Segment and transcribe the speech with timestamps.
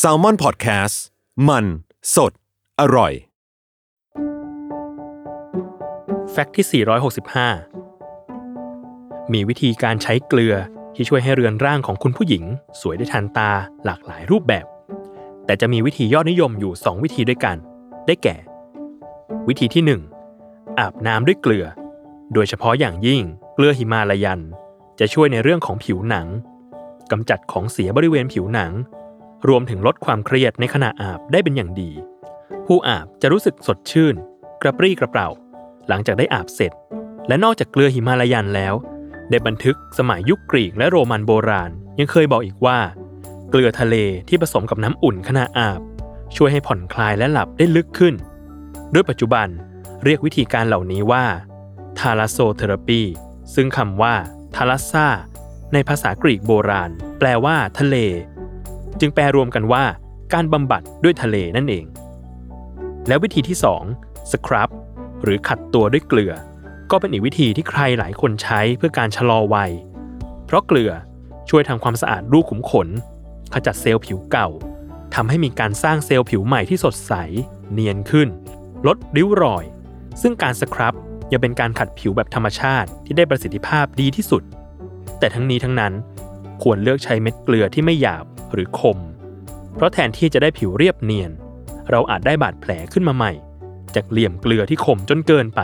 [0.00, 0.96] s a l ม o n PODCAST
[1.48, 1.64] มัน
[2.14, 2.32] สด
[2.80, 3.12] อร่อย
[6.30, 10.54] แฟกต์ที่ 465 มีวิธีการใช้เกลือ
[10.94, 12.44] ที่ช่วยให้เรือนร่างของคุณผู้หญิง
[12.80, 13.50] สวยได้ทันตา
[13.84, 14.66] หลากหลายรูปแบบ
[15.46, 17.56] แต่จะมีวิธียอดนิยมอยู่ 2 วิธีด้วยกัน
[18.06, 18.36] ได้แก่
[19.48, 19.82] วิธีที่
[20.36, 21.66] 1 อาบน้ำด้วยเกลือ
[22.34, 23.22] โดยเฉพาะอย่างยิ่ง
[23.54, 24.40] เกลือหิมาลายัน
[24.98, 26.26] จะช่วยในเรื่องของผิวหนัง
[27.12, 28.72] กำจัดของเสียบริเวณผิวหนัง
[29.48, 31.90] รวมถึงลดความเครียดในขณะอาบได้เป็นอย่างดี
[32.66, 34.14] ผู้อาบจะรู้สึกสดชื่น
[34.62, 35.28] กระปรี้กระเปร่า
[35.88, 36.72] หลังจากได้อาบเสร็จ
[37.28, 38.74] และนอกจากเกลือหิมาลายันแล้ว
[39.30, 42.78] ได้บันทึกสมัยยุคกรีกและโรมันโบราณ ยังเคยบอกอีกว่า
[43.50, 43.96] เกลือทะเล
[44.28, 45.80] ที่ผสมกับน้ำอุ่นขณะอาบ
[46.36, 48.14] ช่วยให้ผ่อนคลายและหลับได้ลึกขึ้น
[48.94, 49.48] ด้วยปัจจุบัน
[50.04, 51.24] เรียกวิธีการเหล่านี้ว่า
[51.98, 53.00] Thalassotherapy
[53.54, 54.14] ซึ่งคำว่า
[54.54, 55.06] ทารัสซา
[55.72, 57.96] ในภาษากรีกโบราณ แปลว่า ทะเล
[59.00, 59.84] จึงแปลรวมกันว่า
[60.34, 61.84] การบำบัดด้วยทะเลนั่นเอง
[63.08, 63.56] และวิธีที่
[63.92, 64.68] 2 สครับ
[65.22, 66.32] หรือขัดตัวด้วยเกลือ
[66.90, 69.72] ก็เป็นอีกวิธีที่ใครหลายคนใช้เพื่อการชะลอวัย
[70.46, 70.92] เพราะเกลือ
[71.48, 72.88] ช่วยทำความสะอาดรูขุมขน
[73.52, 74.48] ขจัดเซลล์ผิวเก่า
[75.14, 77.12] ทำให้มีการสร้างเซลล์ผิวใหม่ที่สดใส
[77.72, 78.28] เนียนขึ้น
[78.86, 79.64] ลดริ้วรอย
[80.22, 80.94] ซึ่งการสครับ
[81.32, 84.42] ยังเป็นการขัดผิวแบบธรรมชาติที่ได้ประสิทธิภาพดีที่สุด
[85.20, 85.92] แต่ทั้งนี้ทั้งนั้น
[86.62, 88.98] ควรเลือกใช้เม็ดเกลือที่ไม่หยาบหรือคม
[89.74, 91.30] เพราะแทนที่จะได้ผิวเรียบเนียน
[91.90, 93.32] เราอาจได้บาดแผลขึ้นมาใหม่
[93.94, 95.60] จากเหลี่ยมเกลือที่คมจนเกินไป